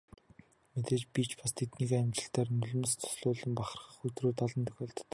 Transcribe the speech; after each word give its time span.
Мэдээж 0.73 1.03
би 1.13 1.21
ч 1.29 1.31
бас 1.39 1.51
тэднийхээ 1.59 1.99
амжилтаар 2.03 2.49
нулимс 2.57 2.91
дуслуулан 3.01 3.51
бахархах 3.57 4.05
өдрүүд 4.07 4.39
олон 4.45 4.63
тохиолддог. 4.67 5.07